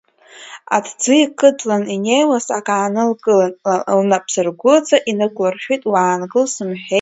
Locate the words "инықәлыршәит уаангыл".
5.11-6.45